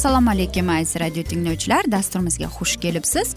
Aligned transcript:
assalomu 0.00 0.30
alaykum 0.30 0.68
aziz 0.68 0.96
radio 1.00 1.22
tinglovchilar. 1.22 1.84
Dasturimizga 1.92 2.46
xush 2.56 2.76
kelibsiz. 2.80 3.34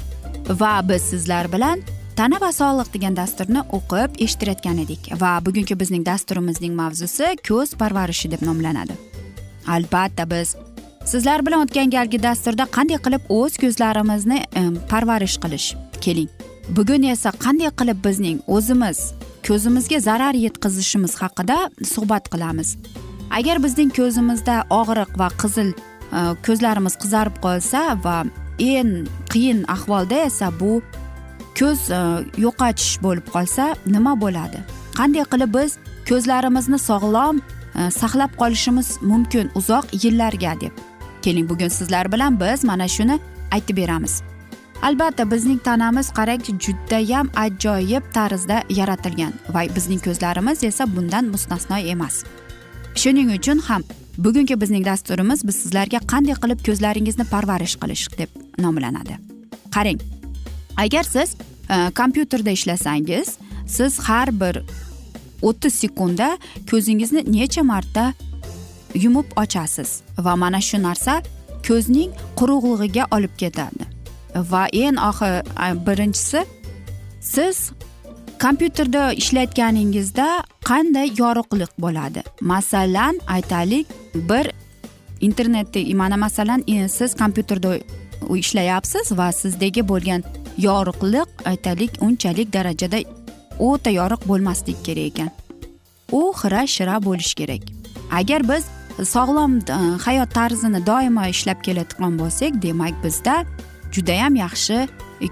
Va 0.61 0.81
biz 0.89 1.01
sizlar 1.01 1.51
bilan 1.51 1.81
tana 2.15 2.39
va 2.41 2.51
sog'liq 2.55 2.93
degan 2.93 3.17
dasturni 3.17 3.63
o'qib 3.77 4.15
eshittirayotgan 4.25 4.77
edik. 4.83 5.09
Va 5.23 5.31
bugungi 5.45 5.75
bizning 5.81 6.05
dasturimizning 6.05 6.73
mavzusi 6.81 7.33
ko'z 7.49 7.75
parvarishi 7.81 8.31
deb 8.31 8.47
nomlanadi. 8.47 8.95
Albatta 9.67 10.29
biz 10.31 10.55
sizlar 11.11 11.45
bilan 11.45 11.67
o'tgan 11.67 11.91
galgi 11.97 12.23
dasturda 12.29 12.71
qanday 12.77 13.03
qilib 13.05 13.27
o'z 13.39 13.59
ko'zlarimizni 13.63 14.39
parvarish 14.91 15.37
qilish 15.43 15.69
keling? 16.05 16.29
Bugun 16.77 17.11
esa 17.13 17.35
qanday 17.45 17.75
qilib 17.79 18.05
bizning 18.07 18.37
o'zimiz 18.47 18.99
ko'zimizga 19.47 19.99
zarar 20.09 20.35
yetkazishimiz 20.45 21.19
haqida 21.21 21.57
suhbat 21.95 22.31
qilamiz. 22.33 22.77
Agar 23.39 23.57
bizning 23.65 23.91
ko'zimizda 23.99 24.55
og'riq 24.79 25.11
va 25.21 25.27
qizil 25.41 25.75
Э, 26.13 26.35
ko'zlarimiz 26.45 26.95
qizarib 27.01 27.37
qolsa 27.45 27.81
va 28.03 28.17
eng 28.59 29.07
qiyin 29.33 29.63
ahvolda 29.75 30.17
esa 30.29 30.51
bu 30.59 30.81
ko'z 31.59 31.79
e, 31.91 32.01
yo'qotish 32.45 32.99
bo'lib 33.05 33.27
qolsa 33.35 33.65
nima 33.95 34.13
bo'ladi? 34.23 34.59
Qanday 34.97 35.25
qilib 35.31 35.51
biz 35.57 35.77
ko'zlarimizni 36.09 36.79
sog'lom 36.89 37.39
e, 37.39 37.89
saqlab 37.99 38.35
qolishimiz 38.41 38.89
mumkin 39.11 39.49
uzoq 39.59 39.85
yillarga 40.03 40.53
deb 40.61 40.83
keling. 41.25 41.49
Bugun 41.49 41.73
sizlar 41.79 42.11
bilan 42.13 42.39
biz 42.43 42.63
mana 42.69 42.87
shuni 42.95 43.17
aytib 43.55 43.77
beramiz. 43.81 44.21
Albatta 44.87 45.25
bizning 45.31 45.59
tanamiz 45.67 46.07
qarangchi 46.19 46.53
judayam 46.65 47.27
ajoyib 47.45 48.05
tarzda 48.13 48.61
yaratilgan 48.79 49.33
va 49.53 49.65
bizning 49.75 50.01
ko'zlarimiz 50.07 50.63
esa 50.69 50.85
bundan 50.95 51.25
mustasno 51.33 51.77
emas. 51.93 52.23
Shuning 53.01 53.29
uchun 53.37 53.59
ham 53.67 53.83
bugungi 54.17 54.61
bizning 54.61 54.85
dasturimiz 54.85 55.47
biz 55.47 55.55
sizlarga 55.55 55.99
qanday 56.11 56.35
qilib 56.43 56.65
ko'zlaringizni 56.67 57.25
parvarish 57.33 57.75
qilish 57.81 58.05
deb 58.17 58.29
nomlanadi. 58.57 59.17
Qarang 59.75 59.99
agar 60.77 61.03
siz 61.03 61.35
e, 61.69 61.91
kompyuterda 61.99 62.49
ishlasangiz 62.49 63.37
siz 63.67 63.99
har 63.99 64.29
bir 64.41 64.61
o'ttiz 65.41 65.73
sekundda 65.73 66.37
ko'zingizni 66.71 67.23
necha 67.37 67.63
marta 67.63 68.13
yumib 68.93 69.25
ochasiz 69.35 70.01
va 70.17 70.35
mana 70.35 70.61
shu 70.61 70.81
narsa 70.81 71.21
ko'zning 71.67 72.11
quruqlig'iga 72.39 73.07
olib 73.15 73.33
ketadi. 73.37 73.85
Va 74.35 74.67
eng 74.83 74.97
oxir 75.09 75.33
birinchisi 75.87 76.45
siz 77.21 77.71
kompyuterda 78.43 79.13
ishlayotganingizda 79.13 80.27
qanday 80.69 81.07
yorug'lik 81.17 81.71
bo'ladi? 81.79 82.23
Masalan 82.41 83.19
aytaylik 83.27 83.87
bir 84.15 84.51
internetda 85.21 85.95
mana 85.95 86.17
masalan 86.17 86.63
e, 86.67 86.89
siz 86.89 87.15
kompyuterda 87.15 87.77
ishlayapsiz 88.35 89.17
va 89.17 89.31
sizdagi 89.31 89.87
bo'lgan 89.87 90.23
yorug'lik 90.57 91.29
aytaylik 91.45 91.91
unchalik 92.01 92.53
darajada 92.53 92.99
o'ta 93.59 93.89
yorug' 93.89 94.27
bo'lmasligi 94.27 94.83
kerak 94.83 95.05
ekan. 95.11 95.29
U 96.11 96.33
xira 96.41 96.67
shira 96.67 96.95
bo'lishi 97.05 97.35
kerak. 97.35 97.61
Agar 98.11 98.41
biz 98.49 98.63
sog'lom 99.13 99.51
e, 99.57 99.77
hayot 100.05 100.29
tarzini 100.33 100.85
doimo 100.85 101.23
ishlab 101.35 101.59
kelayotgan 101.65 102.19
bo'lsak 102.19 102.61
demak 102.61 102.95
bizda 103.03 103.45
judayam 103.95 104.35
yaxshi 104.35 104.77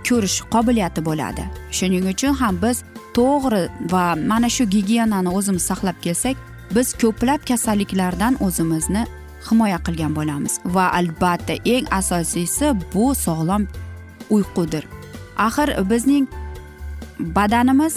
ko'rish 0.07 0.37
qobiliyati 0.53 1.01
bo'ladi. 1.05 1.43
Shuning 1.77 2.05
uchun 2.13 2.33
ham 2.41 2.55
biz 2.63 2.83
to'g'ri 3.17 3.63
va 3.93 4.05
mana 4.31 4.49
shu 4.55 4.63
gigiyenani 4.75 5.29
o'zimiz 5.37 5.63
saqlab 5.71 5.97
kelsak 6.05 6.37
biz 6.75 6.93
ko'plab 7.01 7.41
kasalliklardan 7.49 8.33
o'zimizni 8.45 9.03
himoya 9.47 9.79
qilgan 9.85 10.15
bo'lamiz. 10.17 10.53
Va 10.75 10.85
albatta 10.99 11.53
eng 11.73 11.87
asosiysi 11.99 12.73
bu 12.93 13.05
sog'lom 13.25 13.67
uyqudir. 14.35 14.83
Axir 15.37 15.69
bizning 15.91 16.25
badanimiz 17.19 17.95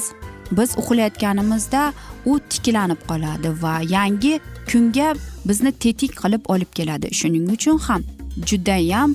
biz 0.53 0.71
uxlayotganimizda 0.81 1.93
u 2.31 2.39
tiklanib 2.51 3.01
qoladi 3.11 3.49
va 3.63 3.75
yangi 3.97 4.35
kunga 4.71 5.09
bizni 5.49 5.73
tetik 5.73 6.13
qilib 6.23 6.43
olib 6.53 6.71
keladi. 6.79 7.09
Shuning 7.21 7.47
uchun 7.57 7.79
ham 7.87 8.03
judayam 8.49 9.15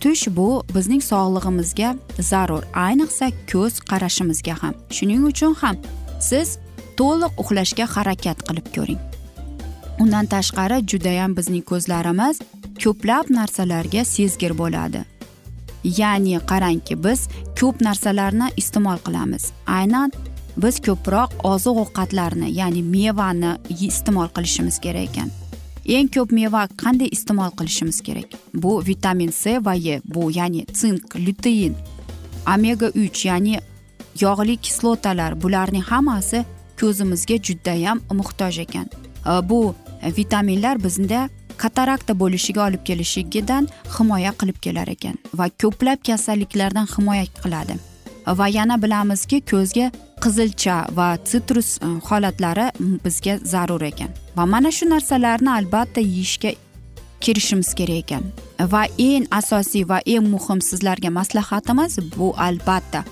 tush 0.00 0.28
bu 0.36 0.48
bizning 0.74 1.02
sog'lig'imizga 1.10 1.90
zarur 2.30 2.64
ayniqsa 2.86 3.26
ko'z 3.52 3.74
qarashimizga 3.90 4.54
ham. 4.62 4.74
Shuning 4.96 5.22
uchun 5.30 5.54
ham 5.62 5.76
siz 6.28 6.58
to'liq 6.98 7.32
uxlashga 7.42 7.86
harakat 7.94 8.38
qilib 8.48 8.66
ko'ring. 8.76 9.00
Undan 10.02 10.26
tashqari 10.34 10.78
judayam 10.90 11.36
bizning 11.38 11.64
ko'zlarimiz 11.70 12.40
ko'plab 12.82 13.26
narsalarga 13.38 14.02
sezgir 14.14 14.52
bo'ladi. 14.60 15.00
Ya'ni 16.00 16.38
qarangki 16.50 16.94
biz 17.04 17.20
ko'p 17.60 17.76
narsalarni 17.86 18.48
iste'mol 18.60 18.98
qilamiz. 19.06 19.44
Aynan 19.78 20.12
biz 20.62 20.76
ko'proq 20.86 21.30
oziq 21.52 21.76
ovqatlarni 21.84 22.48
ya'ni 22.60 22.82
mevani 22.94 23.52
iste'mol 23.88 24.28
qilishimiz 24.36 24.76
kerak 24.84 25.10
ekan. 25.10 25.30
Eng 25.88 26.08
ko'p 26.14 26.32
meva 26.32 26.66
qanday 26.82 27.08
iste'mol 27.16 27.50
qilishimiz 27.58 28.02
kerak? 28.06 28.30
Bu 28.54 28.82
vitamin 28.86 29.30
c 29.30 29.58
va 29.66 29.74
e 29.76 30.00
bu 30.04 30.30
ya'ni 30.38 30.66
sink 30.72 31.14
lutein 31.14 31.74
omega 32.54 32.88
uch 32.88 33.26
ya'ni 33.26 33.58
yog'li 34.20 34.56
kislotalar. 34.56 35.32
Bularning 35.42 35.86
hammasi 35.92 36.44
ko'zimizga 36.80 37.36
judayam 37.46 37.98
muhtoj 38.18 38.58
ekan. 38.64 38.86
Bu 39.48 39.74
vitaminlar 40.16 40.76
bizda 40.84 41.28
katarakta 41.56 42.12
bo'lishiga 42.20 42.66
olib 42.68 42.82
kelishigidan 42.88 43.68
himoya 43.98 44.32
qilib 44.40 44.58
kelar 44.64 44.88
ekan 44.88 45.16
va 45.38 45.46
ko'plab 45.62 45.98
kasalliklardan 46.08 46.86
himoya 46.94 47.26
qiladi. 47.42 47.74
Va 48.26 48.48
yana 48.48 48.82
bilamizki 48.82 49.40
ko'zga 49.40 49.90
qizilcha 50.24 50.76
va 50.96 51.08
sitrus 51.24 51.78
e, 51.78 51.86
holatlari 52.08 52.70
bizga 53.04 53.38
zarur 53.44 53.82
ekan. 53.82 54.10
Va 54.36 54.46
mana 54.46 54.70
shu 54.70 54.88
narsalarni 54.90 55.50
albatta 55.50 56.00
yeyishga 56.00 56.54
kirishimiz 57.20 57.74
kerak 57.74 58.04
ekan. 58.04 58.24
Va 58.72 58.86
eng 58.98 59.26
asosiy 59.30 59.84
va 59.88 60.00
eng 60.06 60.26
muhim 60.34 60.60
sizlarga 60.60 61.10
maslahatimiz 61.10 61.98
bu 62.16 62.34
albatta 62.36 63.04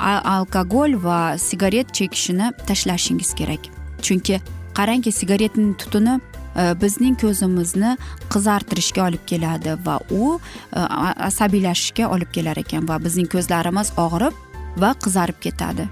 alkogol 0.00 0.96
va 1.04 1.38
sigaret 1.38 1.92
chekishni 1.92 2.52
tashlashingiz 2.66 3.34
kerak. 3.34 3.68
Chunki 4.02 4.40
qarangki 4.74 5.12
sigaretning 5.12 5.76
tutuni 5.78 6.20
Э, 6.56 6.74
bizning 6.82 7.14
ko'zimizni 7.20 7.96
qizartirishga 8.34 9.04
olib 9.06 9.22
keladi 9.26 9.76
va 9.86 10.00
u 10.10 10.40
e, 10.76 10.80
asabiylashishga 11.28 12.08
olib 12.10 12.32
kelar 12.34 12.58
ekan 12.58 12.88
va 12.88 12.96
bizning 13.04 13.28
ko'zlarimiz 13.30 13.92
og'rib 14.04 14.34
va 14.82 14.90
qizarib 15.04 15.38
ketadi. 15.46 15.86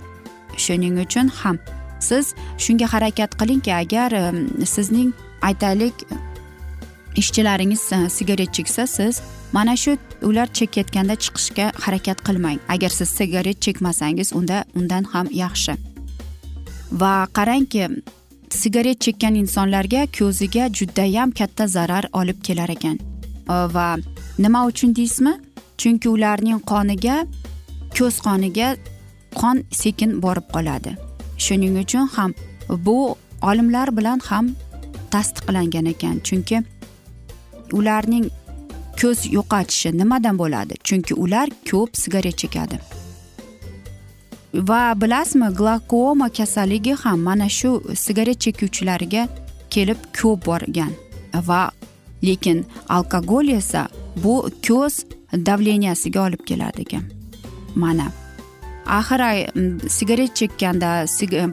Shuning 0.57 0.99
uchun 1.05 1.31
ham 1.43 1.61
siz 2.09 2.35
shunga 2.65 2.91
harakat 2.95 3.39
qilingki 3.41 3.75
agar 3.75 4.19
sizning 4.75 5.15
aytaylik 5.49 5.95
ishchilaringiz 7.23 7.93
e, 7.93 8.11
sigaret 8.11 8.55
cheksa 8.55 8.87
siz 8.87 9.23
mana 9.53 9.77
shu 9.77 9.97
ular 10.23 10.49
chekayotganda 10.59 11.15
chiqishga 11.23 11.73
harakat 11.85 12.19
qilmang. 12.27 12.59
Agar 12.69 12.91
siz 12.99 13.09
sigaret 13.19 13.61
chekmasangiz 13.61 14.33
unda 14.33 14.65
undan 14.75 15.05
ham 15.13 15.27
yaxshi. 15.31 15.79
Va 16.93 17.27
qarangki 17.37 17.89
sigaret 18.55 19.01
chekkan 19.01 19.35
insonlarga 19.35 20.07
ko'ziga 20.19 20.69
judayam 20.73 21.31
katta 21.31 21.67
zarar 21.67 22.05
olib 22.13 22.43
kelar 22.43 22.69
ekan. 22.69 22.99
Va 23.49 23.97
nima 24.39 24.67
uchun 24.67 24.95
deysizmi? 24.97 25.35
Chunki 25.79 26.09
ularning 26.09 26.61
qoniga 26.71 27.17
ko'z 27.99 28.21
qoniga 28.27 28.77
qon 29.35 29.63
sekin 29.73 30.23
borib 30.23 30.47
qoladi. 30.55 30.97
Shuning 31.45 31.79
uchun 31.85 32.09
ham 32.17 32.35
bu 32.71 33.17
olimlar 33.43 33.97
bilan 33.97 34.21
ham 34.29 34.55
tasdiqlangan 35.11 35.87
ekan. 35.95 36.17
Chunki 36.27 36.63
ularning 37.73 38.31
ko'z 39.01 39.19
yo'qotishi 39.37 39.99
nimadan 39.99 40.39
bo'ladi? 40.39 40.75
Chunki 40.85 41.15
ular 41.15 41.49
ko'p 41.71 41.91
sigaret 42.03 42.37
chekadi. 42.39 42.79
Va 44.55 44.95
bilasizmi 45.01 45.49
glakoma 45.55 46.29
kasalligi 46.29 46.95
ham 47.03 47.21
mana 47.21 47.49
shu 47.49 47.83
sigaret 47.95 48.41
chekuvchilarga 48.41 49.29
kelib 49.71 49.99
ko'p 50.21 50.47
borgan. 50.47 50.93
Va 51.35 51.71
lekin 52.23 52.65
alkogol 52.89 53.49
esa 53.49 53.89
bu 54.17 54.51
ko'z 54.69 55.05
davleniyasiga 55.33 56.23
olib 56.23 56.43
keladi 56.47 56.81
ekan. 56.81 57.05
Mana 57.75 58.11
axir 58.87 59.21
sigaret 59.89 60.35
chekkanda 60.35 61.05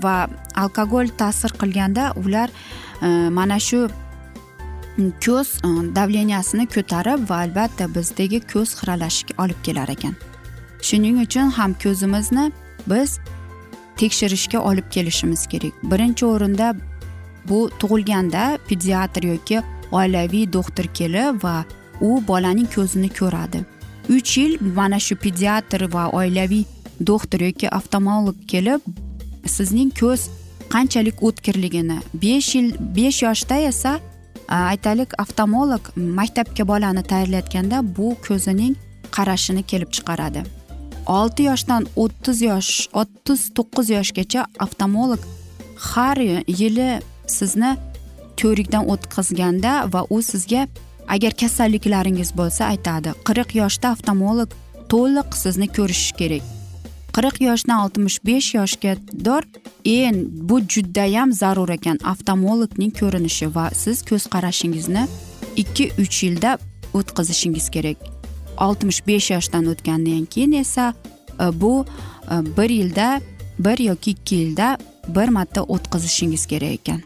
va 0.04 0.28
alkogol 0.56 1.08
ta'sir 1.18 1.52
qilganda 1.62 2.14
ular 2.16 2.50
e, 3.02 3.30
mana 3.30 3.60
shu 3.60 3.90
ko'z 5.26 5.48
e, 5.68 5.70
davleniyasini 5.96 6.66
ko'tarib 6.76 7.30
va 7.30 7.38
albatta 7.46 7.88
bizdagi 7.96 8.40
ko'z 8.54 8.70
xiralashiga 8.80 9.34
olib 9.44 9.60
kelar 9.64 9.90
ekan. 9.90 10.16
Shuning 10.82 11.20
uchun 11.26 11.50
ham 11.58 11.74
ko'zimizni 11.84 12.52
biz 12.88 13.20
tekshirishga 13.98 14.60
olib 14.60 14.92
kelishimiz 14.92 15.48
kerak. 15.48 15.74
Birinchi 15.84 16.26
o'rinda 16.26 16.76
bu 17.50 17.70
tug'ilganda 17.80 18.60
pediatr 18.68 19.24
yoki 19.24 19.62
oilaviy 19.92 20.54
doktor 20.54 20.86
kelib 20.94 21.44
va 21.44 21.66
u 22.02 22.22
bolaning 22.28 22.68
ko'zini 22.76 23.10
ko'radi. 23.10 23.64
Uch 24.10 24.38
yil 24.38 24.58
mana 24.76 25.00
shu 25.00 25.16
pediatr 25.16 25.94
va 25.94 26.10
oilaviy 26.10 26.66
doktor 27.08 27.40
yoki 27.40 27.70
oftalmolog 27.70 28.36
kelib 28.48 28.82
sizning 29.46 29.92
ko'z 30.00 30.30
qanchalik 30.74 31.24
o'tkirligini 31.28 31.98
besh 32.24 32.56
yil 32.56 32.68
besh 32.98 33.24
yoshda 33.24 33.58
esa 33.72 34.00
aytaylik 34.48 35.16
oftalmolog 35.24 35.84
maktabga 36.20 36.68
bolani 36.68 37.04
tayyorlayotganda 37.12 37.82
bu 37.98 38.16
ko'zining 38.28 38.76
qarashini 39.12 39.64
kelib 39.64 39.90
chiqaradi. 39.96 40.44
Olti 41.08 41.44
yoshdan 41.50 41.88
o'ttiz 41.96 42.42
yosh 42.42 42.72
o'ttiz 43.02 43.50
to'qqiz 43.58 43.92
yoshgacha 43.98 44.46
oftalmolog 44.66 45.22
har 45.92 46.18
yili 46.62 46.90
sizni 47.28 47.72
ko'rikdan 48.42 48.90
o'tkazganda 48.94 49.74
va 49.94 50.02
u 50.10 50.22
sizga 50.32 50.68
agar 51.08 51.34
kasalliklaringiz 51.42 52.32
bo'lsa 52.40 52.72
aytadi 52.74 53.14
qirq 53.28 53.56
yoshda 53.62 53.92
oftalmolog 53.96 54.50
to'liq 54.92 55.30
sizni 55.44 55.68
ko'rishi 55.78 56.14
kerak. 56.20 56.44
Qirq 57.16 57.38
yoshdan 57.48 57.78
oltmish 57.84 58.18
besh 58.28 58.50
yoshgador 58.58 59.44
eng 59.98 60.18
bu 60.50 60.60
judayam 60.74 61.32
zarur 61.42 61.70
ekan 61.78 61.98
oftalmologning 62.12 62.92
ko'rinishi 63.00 63.48
va 63.56 63.70
siz 63.84 64.02
ko'z 64.10 64.24
qarashingizni 64.34 65.04
ikki 65.62 65.86
uch 66.04 66.18
yilda 66.26 66.58
o'tkazishingiz 66.98 67.70
kerak. 67.76 67.98
Oltmish 68.58 69.02
besh 69.08 69.32
yoshdan 69.32 69.66
o'tgandan 69.72 70.26
keyin 70.26 70.52
esa 70.52 70.94
e, 71.40 71.62
bu 71.62 71.86
e, 72.32 72.36
bir 72.58 72.70
yilda 72.70 73.22
bir 73.60 73.80
yoki 73.80 74.12
ikki 74.12 74.36
yilda 74.36 74.78
bir 75.08 75.28
marta 75.28 75.64
o'tkazishingiz 75.64 76.46
kerak 76.46 76.72
ekan. 76.72 77.02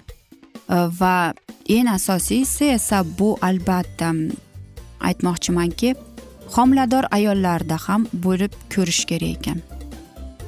E, 0.69 0.75
va 0.99 1.33
eng 1.69 1.89
asosiysi 1.89 2.65
esa 2.65 3.05
bu 3.19 3.37
albatta 3.41 4.13
aytmoqchimanki 4.99 5.95
homilador 6.55 7.03
ayollarda 7.11 7.77
ham 7.87 8.07
bo'lib 8.13 8.53
ko'rish 8.75 9.05
kerak 9.05 9.37
ekan. 9.37 9.59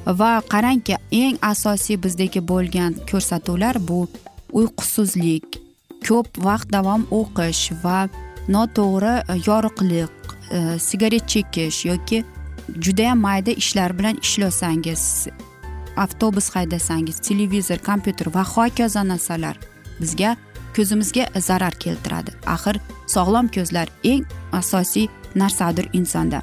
Va 0.06 0.42
qarangki 0.52 0.96
eng 1.12 1.38
asosiy 1.42 2.02
bizdagi 2.02 2.40
bo'lgan 2.48 2.96
ko'rsatuvlar 3.10 3.78
bu 3.88 4.08
uyqusizlik 4.52 5.62
ko'p 6.08 6.44
vaqt 6.44 6.72
davom 6.72 7.06
o'qish 7.10 7.70
va 7.84 8.08
noto'g'ri 8.48 9.14
e, 9.32 9.34
yorug'lik 9.46 10.10
E, 10.52 10.78
sigaret 10.78 11.28
chekish 11.28 11.84
yoki 11.84 12.24
judayam 12.80 13.18
mayda 13.18 13.50
ishlar 13.50 13.98
bilan 13.98 14.18
ishlasangiz 14.22 15.26
avtobus 15.96 16.50
haydasangiz 16.50 17.18
televizor 17.18 17.78
kompyuter 17.78 18.34
va 18.34 18.44
hokazo 18.44 19.08
narsalar 19.08 19.56
bizga 20.00 20.36
ko'zimizga 20.76 21.26
zarar 21.40 21.72
keltiradi. 21.72 22.30
Axir 22.46 22.80
sog'lom 23.06 23.48
ko'zlar 23.48 23.88
eng 24.04 24.24
asosiy 24.52 25.08
narsadir 25.34 25.88
insonda. 25.92 26.42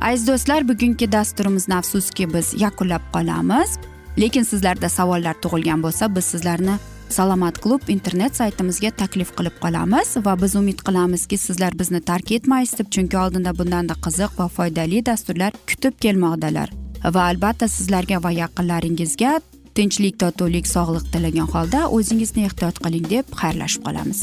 Aziz 0.00 0.28
do'stlar 0.28 0.68
bugungi 0.68 1.12
dasturimizni 1.12 1.74
afsuski 1.74 2.34
biz 2.34 2.54
yakunlab 2.60 3.02
qolamiz. 3.12 3.78
Lekin 4.20 4.42
sizlarda 4.42 4.88
savollar 4.88 5.34
tug'ilgan 5.42 5.82
bo'lsa 5.82 6.14
biz 6.16 6.24
sizlarni 6.24 6.78
salomat 7.08 7.58
klub 7.58 7.88
internet 7.88 8.36
saytimizga 8.36 8.90
taklif 9.02 9.32
qilib 9.36 9.56
qolamiz 9.62 10.16
va 10.24 10.34
biz 10.42 10.56
umid 10.60 10.82
qilamizki 10.86 11.38
sizlar 11.38 11.76
bizni 11.80 12.00
tark 12.10 12.32
etmaysiz 12.38 12.78
deb 12.78 12.90
chunki 12.94 13.18
oldinda 13.18 13.54
bundanda 13.58 13.94
qiziq 14.06 14.34
va 14.38 14.48
foydali 14.56 15.04
dasturlar 15.06 15.52
kutib 15.70 15.96
kelmoqdalar. 16.04 16.72
Va 17.14 17.28
albatta 17.30 17.68
sizlarga 17.68 18.22
va 18.24 18.32
yaqinlaringizga 18.42 19.38
tinchlik 19.74 20.18
totuvlik 20.22 20.66
sog'lik 20.66 21.06
tilagan 21.12 21.48
holda 21.54 21.86
o'zingizni 21.98 22.44
ehtiyot 22.48 22.80
qiling 22.84 23.06
deb 23.14 23.36
xayrlashib 23.40 23.86
qolamiz. 23.86 24.20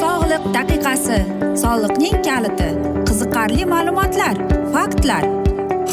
Sog'liq 0.00 0.50
daqiqasi 0.58 1.22
soliqning 1.64 2.20
kaliti 2.28 2.68
qiziqarli 3.08 3.64
ma'lumotlar 3.72 4.44
faktlar. 4.74 5.43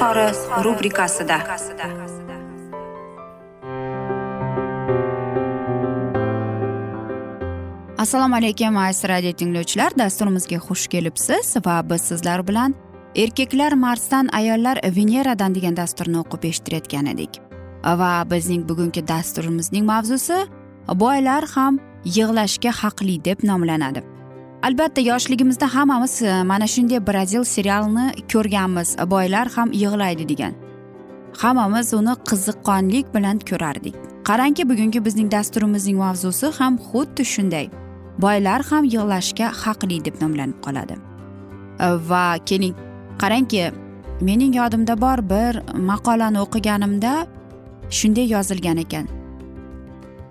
izhori 0.00 0.64
rubrikasida. 0.64 1.38
Assalomu 7.98 8.36
alaykum 8.36 8.76
aziz 8.76 9.04
radio 9.04 9.32
tinglovchilar. 9.32 9.92
Dasturimizga 9.98 10.56
xush 10.56 10.86
kelibsiz 10.86 11.56
va 11.66 11.90
biz 11.90 12.02
sizlar 12.02 12.48
bilan 12.48 12.74
erkaklar 13.16 13.72
marsdan 13.72 14.28
ayollar 14.32 14.80
veneradan 14.96 15.54
degan 15.54 15.76
dasturni 15.76 16.18
o'qib 16.22 16.44
eshittirayotgan 16.50 17.06
edik. 17.06 17.40
Va 17.84 18.24
bizning 18.30 18.68
bugungi 18.68 19.08
dasturimizning 19.08 19.84
mavzusi 19.84 20.38
boylar 20.88 21.44
ham 21.54 21.78
yig'lashga 22.04 22.72
haqli 22.72 23.24
deb 23.24 23.44
nomlanadi. 23.44 24.19
Albatta 24.62 25.00
yoshligimizda 25.00 25.74
hammamiz 25.74 26.22
e, 26.22 26.42
mana 26.42 26.66
shunday 26.66 27.06
brazil 27.06 27.44
serialini 27.44 28.12
ko'rganmiz. 28.32 28.96
Boylar 29.10 29.48
ham 29.48 29.72
yig'laydi 29.72 30.28
degan. 30.28 30.54
Hammamiz 31.42 31.94
uni 31.94 32.14
qiziqqonlik 32.30 33.14
bilan 33.14 33.38
ko'rardik. 33.50 33.94
Qarangki 34.28 34.68
bugungi 34.70 35.04
bizning 35.04 35.32
dasturimizning 35.32 35.98
mavzusi 35.98 36.46
ham 36.58 36.78
xuddi 36.88 37.24
shunday. 37.34 37.66
Boylar 38.18 38.60
ham 38.70 38.84
yig'lashga 38.84 39.46
haqli 39.62 40.04
deb 40.04 40.14
nomlanib 40.22 40.58
qoladi. 40.66 40.94
E, 41.80 41.86
va 42.10 42.24
keling 42.48 42.74
qarangki 43.22 43.72
mening 44.20 44.54
yodimda 44.60 45.00
bor 45.00 45.18
bir 45.32 45.52
maqolani 45.90 46.38
o'qiganimda 46.44 47.12
shunday 47.98 48.26
yozilgan 48.34 48.76
ekan. 48.84 49.06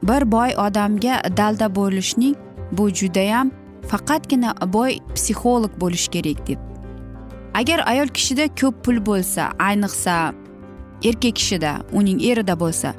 Bir 0.04 0.32
boy 0.32 0.50
odamga 0.66 1.16
dalda 1.38 1.76
bo'lishning 1.76 2.36
bu 2.72 2.90
judayam 2.90 3.52
faqatgina 3.90 4.54
boy 4.74 5.00
psixolog 5.16 5.74
bo'lish 5.82 6.08
kerak 6.14 6.40
deb. 6.48 6.60
Agar 7.60 7.80
ayol 7.92 8.10
kishida 8.18 8.46
ko'p 8.60 8.76
pul 8.84 8.98
bo'lsa 9.10 9.44
ayniqsa 9.70 10.16
erkak 11.10 11.36
kishida 11.40 11.72
uning 11.98 12.20
erida 12.30 12.56
bo'lsa 12.64 12.94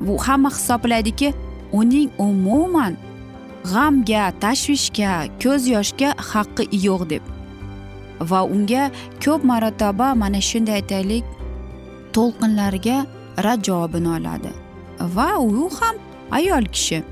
bu 0.00 0.18
hamma 0.26 0.50
hisoblaydiki 0.56 1.34
uning 1.80 2.10
umuman 2.18 2.94
g'amga 3.70 4.24
tashvishga 4.42 5.12
ko'z 5.42 5.62
yoshga 5.74 6.08
haqqi 6.30 6.64
yo'q 6.86 7.02
deb. 7.12 7.24
Va 8.30 8.40
unga 8.54 8.84
ko'p 9.24 9.44
marotaba 9.50 10.14
mana 10.22 10.40
shunday 10.50 10.80
aytaylik 10.80 11.24
to'lqinlarga 12.14 12.96
rad 13.44 13.60
javobini 13.68 14.10
oladi. 14.18 14.52
Va 15.16 15.30
u 15.38 15.70
ham 15.78 15.96
ayol 16.38 16.64
kishi. 16.74 17.02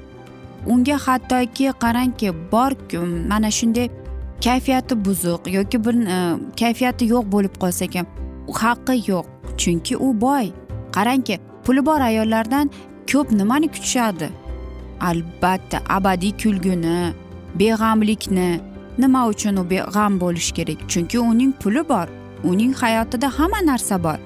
Unga 0.67 0.97
hattoki 1.07 1.73
qarangki 1.83 2.29
bor 2.53 2.73
mana 3.31 3.51
shunday 3.51 3.89
kayfiyati 4.45 5.05
buzuq 5.05 5.43
yoki 5.57 5.85
bir 5.85 5.95
e, 5.95 6.19
kayfiyati 6.61 7.05
yo'q 7.13 7.25
bo'lib 7.35 7.55
qolsa 7.63 7.87
ham 7.95 8.07
haqqi 8.63 8.95
yo'q 9.11 9.27
chunki 9.57 9.97
u 9.97 10.21
boy. 10.21 10.53
Qarangki 10.93 11.39
puli 11.65 11.87
bor 11.87 12.01
ayollardan 12.01 12.71
ko'p 13.13 13.33
nimani 13.33 13.69
kutishadi? 13.69 14.29
Albatta 15.01 15.79
abadiy 15.89 16.33
kulguni 16.43 17.13
beg'amlikni 17.59 18.61
nima 18.99 19.27
uchun 19.29 19.57
u 19.57 19.65
beg'am 19.71 20.21
bo'lishi 20.21 20.53
kerak? 20.55 20.81
Chunki 20.89 21.19
uning 21.19 21.53
puli 21.63 21.83
bor 21.89 22.09
uning 22.45 22.75
hayotida 22.83 23.29
hamma 23.39 23.61
narsa 23.71 24.03
bor. 24.05 24.19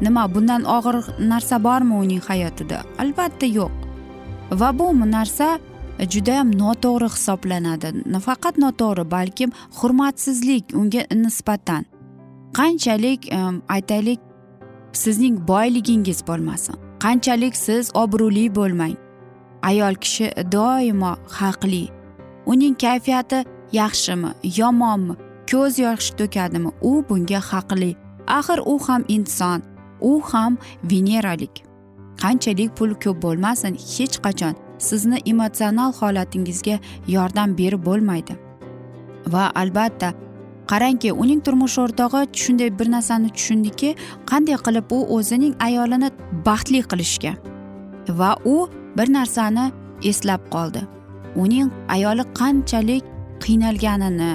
Nima 0.00 0.34
bundan 0.34 0.62
og'ir 0.76 0.96
narsa 1.32 1.56
bormi 1.64 1.94
uning 1.94 2.22
hayotida? 2.28 2.78
Albatta 2.98 3.46
yo'q. 3.46 3.72
Va 4.60 4.78
bu 4.78 4.86
narsa 5.16 5.58
judayam 6.08 6.50
noto'g'ri 6.62 7.08
hisoblanadi. 7.14 7.92
Nafaqat 8.14 8.58
noto'g'ri 8.58 9.10
balkim 9.10 9.50
hurmatsizlik 9.78 10.64
unga 10.74 11.02
nisbatan. 11.14 11.84
Qanchalik 12.58 13.32
e, 13.32 13.38
aytaylik 13.68 14.20
sizning 14.92 15.48
boyligingiz 15.48 16.26
bo'lmasin. 16.26 16.76
Qanchalik 17.04 17.56
siz 17.56 17.90
obro'li 17.94 18.54
bo'lmang. 18.54 18.96
Ayol 19.62 19.94
kishi 19.94 20.26
doimo 20.52 21.16
haqli. 21.38 21.88
Uning 22.46 22.74
kayfiyati 22.84 23.44
yaxshimi 23.72 24.30
yomonmi 24.58 25.14
ko'z 25.50 25.78
yosh 25.78 26.10
to'kadimi 26.18 26.70
u 26.90 26.92
bunga 27.08 27.40
haqli. 27.50 27.96
Axir 28.26 28.58
u 28.72 28.78
ham 28.86 29.04
inson 29.08 29.62
u 30.00 30.20
ham 30.30 30.58
veneralik. 30.90 31.54
Qanchalik 32.22 32.76
pul 32.76 32.90
ko'p 33.02 33.22
bo'lmasin 33.22 33.74
hech 33.94 34.16
qachon. 34.24 34.54
Sizni 34.88 35.18
emotsional 35.32 35.92
holatingizga 36.00 36.76
yordam 37.16 37.56
berib 37.58 37.86
bo'lmaydi. 37.88 38.36
Va 39.32 39.44
albatta 39.62 40.12
qarangki 40.70 41.12
uning 41.22 41.40
turmush 41.46 41.78
o'rtog'i 41.84 42.22
shunday 42.42 42.70
bir 42.78 42.88
narsani 42.96 43.30
tushundiki 43.36 43.94
qanday 44.30 44.58
qilib 44.66 44.92
u 44.96 44.98
o'zining 45.16 45.54
ayolini 45.68 46.10
baxtli 46.46 46.80
qilishga 46.90 47.32
va 48.20 48.30
u 48.54 48.56
bir 48.98 49.08
narsani 49.18 49.66
eslab 50.10 50.42
qoldi. 50.54 50.82
Uning 51.42 51.68
ayoli 51.96 52.24
qanchalik 52.40 53.04
qiynalganini 53.44 54.32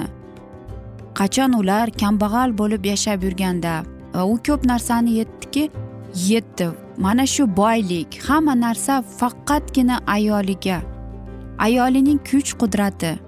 qachon 1.18 1.52
ular 1.60 1.86
kambag'al 2.02 2.50
bo'lib 2.60 2.82
yashab 2.92 3.22
yurganda 3.26 3.74
va 4.14 4.22
u 4.32 4.36
ko'p 4.46 4.66
narsani 4.72 5.12
yetdiki 5.18 5.64
yetdi. 6.16 6.70
Mana 6.98 7.26
shu 7.26 7.46
boylik 7.56 8.22
hamma 8.28 8.54
narsa 8.54 9.02
faqatgina 9.18 10.00
ayoliga. 10.06 10.80
Ayolining 11.58 12.20
kuch 12.30 12.50
qudrati. 12.60 13.18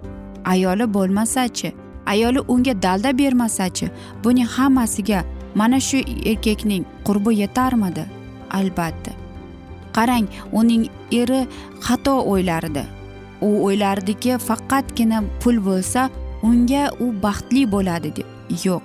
Ayoli 0.45 0.87
bo'lmasachi 0.95 1.73
ayoli 2.07 2.41
unga 2.49 2.75
dalda 2.83 3.11
bermasachi 3.19 3.91
buning 4.25 4.49
hammasiga 4.57 5.25
mana 5.55 5.81
shu 5.81 5.99
erkakning 6.31 6.85
qurbi 7.05 7.33
yetarmidi? 7.41 8.05
Albatta. 8.51 9.13
Qarang 9.93 10.27
uning 10.53 10.89
eri 11.13 11.41
xato 11.85 12.15
o'ylardi. 12.33 12.85
U 13.47 13.49
o'ylardiki 13.67 14.39
faqatgina 14.49 15.19
pul 15.41 15.57
bo'lsa 15.69 16.11
unga 16.43 16.85
u 17.05 17.07
baxtli 17.25 17.63
bo'ladi 17.75 18.11
deb. 18.17 18.29
Yo'q. 18.65 18.83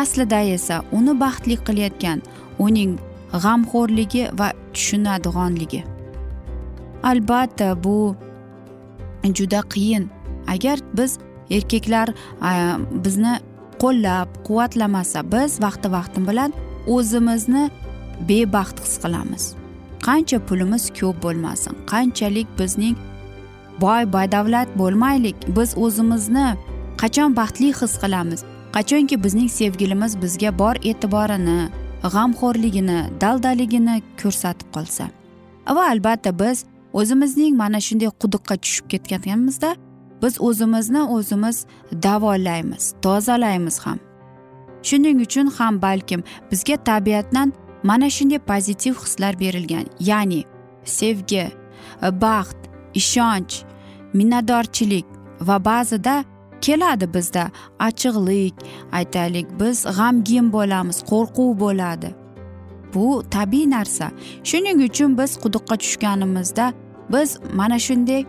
Aslida 0.00 0.40
esa 0.56 0.76
uni 0.92 1.12
baxtli 1.22 1.56
qilayotgan 1.66 2.18
uning 2.58 2.98
g'amxo'rligi 3.32 4.24
va 4.38 4.52
tushunadiganligi. 4.74 5.84
Albatta 7.02 7.68
bu 7.84 8.16
juda 9.38 9.60
qiyin. 9.74 10.08
Agar 10.54 10.78
biz 10.98 11.18
erkaklar 11.50 12.08
bizni 13.04 13.34
qo'llab 13.82 14.28
quvvatlamasa 14.46 15.22
biz 15.32 15.60
vaqti 15.60 15.88
vaqti 15.96 16.20
bilan 16.28 16.50
o'zimizni 16.94 17.64
bebaxt 18.28 18.76
his 18.84 18.94
qilamiz. 19.02 19.44
Qancha 20.06 20.38
pulimiz 20.48 20.84
ko'p 20.98 21.16
bo'lmasin 21.24 21.74
qanchalik 21.92 22.48
bizning 22.60 22.96
boy 23.80 24.02
badavlat 24.12 24.68
bo'lmaylik 24.80 25.36
biz 25.56 25.70
o'zimizni 25.84 26.48
qachon 27.02 27.36
baxtli 27.38 27.70
his 27.80 27.94
qilamiz 28.02 28.40
qachonki 28.76 29.16
bizning 29.24 29.50
sevgilimiz 29.58 30.12
bizga 30.22 30.50
bor 30.62 30.74
e'tiborini 30.90 31.58
g'amxo'rligini 32.02 33.20
daldaligini 33.20 34.02
ko'rsatib 34.22 34.68
qolsa. 34.76 35.08
Va 35.76 35.88
albatta 35.88 36.38
biz 36.38 36.64
o'zimizning 36.92 37.56
mana 37.56 37.80
shunday 37.80 38.10
quduqqa 38.22 38.56
tushib 38.56 38.86
ketganimizda 38.92 39.76
biz 40.22 40.40
o'zimizni 40.40 41.02
o'zimiz 41.02 41.66
davolaymiz 41.92 42.94
tozalaymiz 43.02 43.78
ham. 43.78 43.98
Shuning 44.82 45.20
uchun 45.26 45.46
ham 45.58 45.82
balkim 45.82 46.24
bizga 46.50 46.76
tabiatdan 46.76 47.52
mana 47.82 48.10
shunday 48.10 48.38
pozitiv 48.38 48.94
hislar 48.94 49.40
berilgan 49.40 49.86
ya'ni 50.00 50.44
sevgi 50.84 51.50
baxt 52.02 52.56
ishonch 52.94 53.54
minnatdorchilik 54.14 55.06
va 55.40 55.64
ba'zida 55.64 56.24
keladi 56.60 57.14
bizda 57.14 57.50
achchiqlik 57.86 58.54
aytaylik 58.92 59.46
biz 59.60 59.84
g'amgin 59.98 60.52
bo'lamiz 60.52 60.98
qo'rquv 61.10 61.50
bo'ladi. 61.64 62.10
Bu 62.94 63.22
tabiiy 63.30 63.70
narsa. 63.70 64.10
Shuning 64.44 64.78
uchun 64.88 65.18
biz 65.18 65.30
quduqqa 65.42 65.76
tushganimizda 65.82 66.72
biz 67.12 67.38
mana 67.54 67.78
shunday 67.78 68.24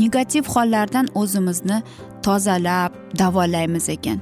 negativ 0.00 0.44
hollardan 0.54 1.06
o'zimizni 1.14 1.82
tozalab 2.22 2.92
davolaymiz 3.18 3.88
ekan. 3.88 4.18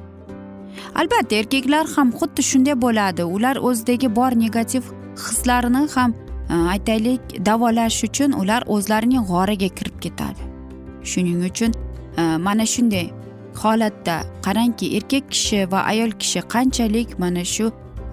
Albatta 0.95 1.37
erkaklar 1.37 1.87
ham 1.97 2.11
xuddi 2.19 2.43
shunday 2.51 2.77
bo'ladi. 2.85 3.23
Ular 3.25 3.57
o'zidagi 3.57 4.17
bor 4.17 4.31
negativ 4.45 4.83
hislarini 5.17 5.89
ham 5.95 6.15
e, 6.51 6.55
aytaylik 6.55 7.21
davolash 7.47 8.05
uchun 8.05 8.33
ular 8.33 8.63
o'zlarining 8.67 9.25
g'origa 9.31 9.69
kirib 9.79 9.97
ketadi. 10.05 10.43
Shuning 11.11 11.41
uchun 11.51 11.84
Э, 12.17 12.39
mana 12.39 12.67
shunday 12.67 13.11
holatda 13.63 14.17
qarangki 14.43 14.87
erkak 14.97 15.31
kishi 15.31 15.59
va 15.73 15.81
ayol 15.93 16.11
kishi 16.21 16.41
qanchalik 16.55 17.19
mana 17.19 17.45
shu 17.55 17.67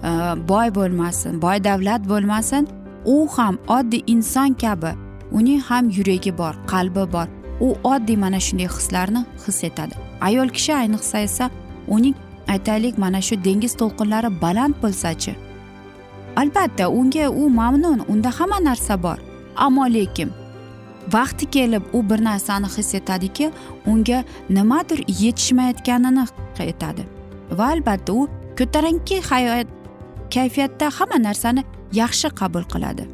e, 0.08 0.10
boy 0.50 0.68
bo'lmasin 0.78 1.42
boy 1.44 1.58
davlat 1.64 2.02
bo'lmasin 2.12 2.68
u 3.14 3.16
ham 3.36 3.54
oddiy 3.76 4.02
inson 4.14 4.50
kabi 4.62 4.90
uning 5.38 5.60
ham 5.68 5.84
yuragi 5.96 6.32
bor 6.40 6.54
qalbi 6.72 7.04
bor 7.14 7.26
u 7.60 7.68
oddiy 7.92 8.16
mana 8.24 8.40
shunday 8.46 8.68
hislarni 8.76 9.22
his 9.46 9.64
etadi. 9.68 9.94
Ayol 10.20 10.48
kishi 10.56 10.72
ayniqsa 10.82 11.18
esa 11.28 11.50
uning 11.88 12.14
aytaylik 12.48 12.98
mana 12.98 13.20
shu 13.26 13.34
dengiz 13.44 13.72
to'lqinlari 13.80 14.30
baland 14.42 14.74
bo'lsachi 14.82 15.32
albatta 16.36 16.84
unga 16.98 17.30
u 17.30 17.50
mamnun 17.60 17.98
unda 18.12 18.30
hamma 18.38 18.58
narsa 18.68 19.02
bor 19.02 19.18
ammo 19.56 19.84
lekin 19.96 20.30
vaqti 21.12 21.50
kelib 21.50 21.82
u 21.92 22.10
bir 22.10 22.24
narsani 22.24 22.66
his 22.76 22.94
etadiki 22.94 23.50
unga 23.86 24.24
nimadir 24.50 25.04
yetishmayotganini 25.08 26.24
aytadi 26.60 27.02
va 27.58 27.66
albatta 27.74 28.12
u 28.12 28.28
ko'tarinki 28.58 29.20
hayot 29.30 29.68
kayfiyatda 30.34 30.90
hamma 30.98 31.18
narsani 31.28 31.64
yaxshi 31.92 32.28
qabul 32.40 32.64
qiladi. 32.72 33.04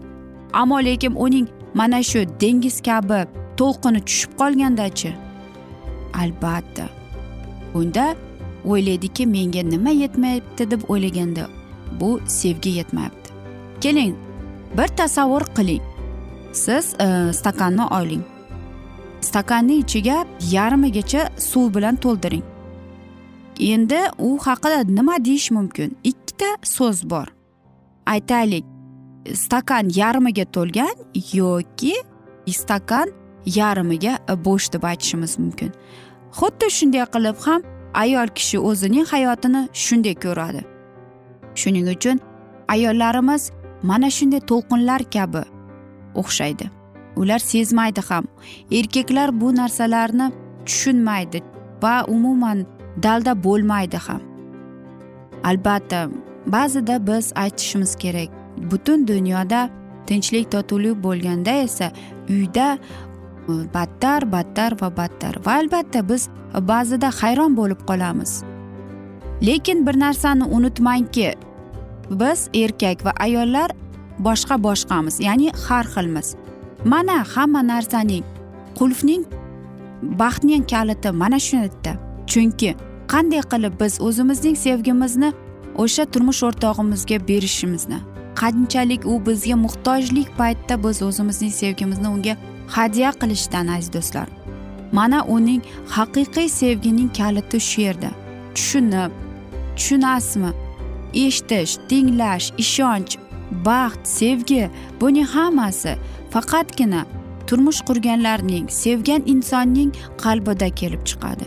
Ammo 0.52 0.78
lekin 0.84 1.14
uning 1.24 1.48
mana 1.74 2.02
shu 2.02 2.20
dengiz 2.40 2.80
kabi 2.88 3.20
to'lqini 3.58 4.00
tushib 4.08 4.30
qolgandachi? 4.40 5.10
Albatta. 6.22 6.86
Unda 7.74 8.14
o'ylaydiki 8.64 9.26
menga 9.26 9.62
nima 9.72 9.90
yetmayapti 10.02 10.70
deb 10.70 10.82
o'ylaganda 10.88 11.44
bu 12.00 12.20
sevgi 12.26 12.70
yetmayapti. 12.78 13.30
Keling 13.80 14.14
bir 14.78 14.88
tasavvur 14.98 15.44
qiling. 15.56 15.82
Siz 16.52 16.94
e, 17.00 17.32
stakanni 17.32 17.84
oling 18.00 18.24
stakanni 19.20 19.78
ichiga 19.78 20.26
yarmigacha 20.50 21.28
suv 21.36 21.74
bilan 21.74 21.96
to'ldiring. 21.96 22.42
Endi 23.60 24.00
u 24.18 24.38
haqida 24.38 24.82
nima 24.86 25.24
deyish 25.24 25.50
mumkin? 25.50 25.96
Ikkita 26.04 26.50
so'z 26.62 27.10
bor. 27.10 27.26
Aytaylik 28.06 28.64
stakan 29.34 29.90
yarmiga 29.94 30.44
to'lgan 30.44 30.94
yoki 31.32 31.94
stakan 32.46 33.08
yarmiga 33.46 34.18
bo'sh 34.44 34.72
deb 34.72 34.84
aytishimiz 34.84 35.38
mumkin. 35.38 35.72
Xuddi 36.38 36.70
shunday 36.78 37.04
qilib 37.14 37.38
ham 37.46 37.62
ayol 37.94 38.28
kishi 38.38 38.58
o'zining 38.58 39.06
hayotini 39.12 39.62
shunday 39.84 40.14
ko'radi. 40.24 40.62
Shuning 41.60 41.86
uchun 41.94 42.20
ayollarimiz 42.74 43.50
mana 43.82 44.10
shunday 44.10 44.40
to'lqinlar 44.50 45.02
kabi 45.14 45.42
o'xshaydi. 46.20 46.70
Ular 47.16 47.38
sezmaydi 47.38 48.00
ham. 48.08 48.24
Erkaklar 48.72 49.40
bu 49.40 49.56
narsalarni 49.56 50.32
tushunmaydi 50.66 51.42
va 51.82 52.04
umuman 52.08 52.66
dalda 53.02 53.32
bo'lmaydi 53.44 53.96
ham. 54.06 54.20
Albatta 55.44 56.08
ba'zida 56.46 57.06
biz 57.06 57.32
aytishimiz 57.36 57.96
kerak. 57.96 58.28
Butun 58.70 59.08
dunyoda 59.08 59.70
tinchlik 60.06 60.50
totuvlik 60.52 61.02
bo'lganda 61.04 61.50
esa 61.50 61.92
uyda 62.28 62.78
e, 63.48 63.52
battar 63.74 64.32
battar 64.32 64.72
va 64.80 64.96
battar. 64.96 65.34
Va 65.46 65.52
albatta 65.60 66.08
biz 66.08 66.28
ba'zida 66.72 67.10
hayron 67.20 67.56
bo'lib 67.56 67.80
qolamiz. 67.90 68.42
Lekin 69.46 69.86
bir 69.86 70.00
narsani 70.00 70.44
unutmangki 70.44 71.34
biz 72.10 72.50
erkak 72.54 73.04
va 73.04 73.12
ayollar 73.20 73.70
boshqa 74.26 74.56
boshqamiz 74.66 75.20
ya'ni 75.20 75.48
har 75.64 75.84
xilmiz. 75.94 76.28
Mana 76.84 77.24
hamma 77.34 77.62
narsaning 77.72 78.24
qulfning 78.78 79.24
baxtning 80.02 80.64
kaliti 80.72 81.10
mana 81.22 81.38
shu 81.46 81.56
yerda 81.56 81.92
chunki 82.30 82.70
qanday 83.12 83.42
qilib 83.52 83.74
biz 83.80 83.94
o'zimizning 84.06 84.56
sevgimizni 84.66 85.30
o'sha 85.82 86.04
turmush 86.12 86.42
o'rtog'imizga 86.48 87.18
berishimizni 87.28 87.98
qanchalik 88.40 89.02
u 89.12 89.14
bizga 89.26 89.56
muhtojlik 89.64 90.28
paytida 90.40 90.74
biz 90.84 91.02
o'zimizning 91.08 91.52
sevgimizni 91.62 92.08
unga 92.14 92.34
hadya 92.76 93.10
qilishdan 93.20 93.66
aziz 93.76 93.92
do'stlar. 93.96 94.28
Mana 94.92 95.20
uning 95.36 95.62
haqiqiy 95.96 96.48
sevgining 96.60 97.10
kaliti 97.18 97.58
shu 97.68 97.80
yerda. 97.86 98.10
Tushunib 98.54 99.12
tushunasizmi 99.76 100.50
eshitish 101.24 101.72
tinglash 101.88 102.46
ishonch 102.64 103.12
baxt 103.50 104.06
sevgi 104.06 104.70
buning 105.00 105.26
hammasi 105.26 105.96
faqatgina 106.30 107.04
turmush 107.46 107.80
qurganlarning 107.88 108.66
sevgan 108.70 109.22
insonning 109.26 109.92
qalbida 110.24 110.68
kelib 110.80 111.02
chiqadi. 111.10 111.44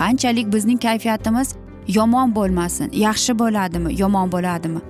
Qanchalik 0.00 0.52
bizning 0.54 0.78
kayfiyatimiz 0.86 1.48
yomon 1.88 2.34
bo'lmasin 2.34 2.92
yaxshi 2.92 3.38
bo'ladimi 3.38 4.00
yomon 4.00 4.32
bo'ladimi? 4.32 4.80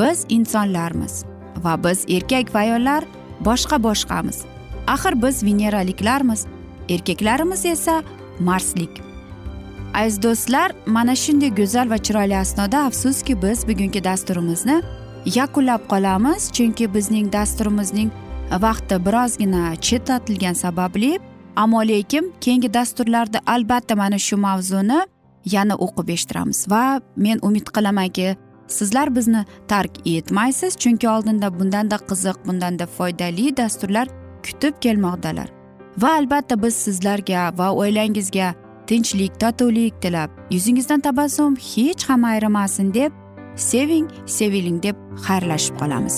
Biz 0.00 0.26
insonlarmiz 0.28 1.24
va 1.64 1.84
biz 1.84 2.04
erkak 2.08 2.54
va 2.54 2.58
ayollar 2.58 3.04
boshqa 3.40 3.82
boshqamiz. 3.86 4.38
Axir 4.86 5.22
biz 5.22 5.44
veneraliklarmiz 5.44 6.46
erkaklarimiz 6.88 7.64
esa 7.66 8.02
marslik. 8.40 9.02
Aziz 9.94 10.22
do'stlar 10.22 10.72
mana 10.86 11.14
shunday 11.16 11.50
go'zal 11.60 11.90
va 11.90 11.98
chiroyli 12.06 12.36
asnoda 12.36 12.78
afsuski 12.88 13.42
biz 13.42 13.68
bugungi 13.68 14.04
dasturimizni 14.04 14.82
yakunlab 15.26 15.88
qolamiz 15.88 16.52
chunki 16.52 16.94
bizning 16.94 17.32
dasturimizning 17.32 18.10
vaqti 18.50 18.96
birozgina 19.06 19.74
chetlatilgani 19.76 20.54
sababli 20.54 21.18
ammo 21.56 21.80
lekin 21.82 22.32
keyingi 22.40 22.74
dasturlarda 22.74 23.38
albatta 23.46 23.96
mana 23.96 24.18
shu 24.18 24.36
mavzuni 24.36 25.00
yana 25.44 25.74
o'qib 25.74 26.08
eshittiramiz. 26.08 26.66
Va 26.70 27.00
men 27.16 27.38
umid 27.42 27.66
qilamanki 27.76 28.36
sizlar 28.68 29.16
bizni 29.16 29.44
tark 29.68 29.92
etmaysiz 30.06 30.76
chunki 30.76 31.08
oldinda 31.08 31.58
bundanda 31.58 31.96
qiziq 31.96 32.36
bundanda 32.46 32.86
foydali 32.86 33.56
dasturlar 33.56 34.08
kutib 34.44 34.74
kelmoqdalar. 34.80 35.48
Va 35.98 36.10
albatta 36.18 36.62
biz 36.62 36.74
sizlarga 36.74 37.58
va 37.58 37.72
oilangizga 37.72 38.54
tinchlik 38.86 39.40
totuvlik 39.40 40.02
tilab 40.02 40.30
yuzingizdan 40.50 41.00
tabassum 41.00 41.56
hech 41.56 42.08
ham 42.08 42.24
ayrimasin 42.24 42.94
deb 42.94 43.23
seving 43.56 44.08
seviling 44.26 44.80
deb 44.82 44.96
xayrlashib 45.26 45.78
qolamiz. 45.80 46.16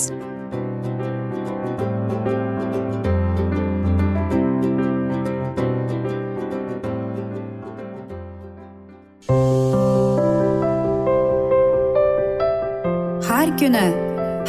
Har 13.27 13.49
kuni 13.59 13.87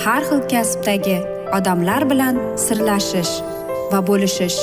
har 0.05 0.23
xil 0.29 0.41
kasbdagi 0.53 1.19
odamlar 1.57 2.03
bilan 2.11 2.37
sirlashish 2.65 3.35
va 3.93 4.01
bo'lishish. 4.09 4.61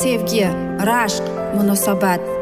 Sevgi 0.00 0.46
rashq 0.88 1.24
munosabat 1.56 2.41